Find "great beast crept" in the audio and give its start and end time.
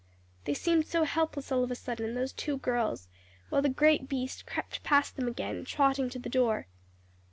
3.69-4.81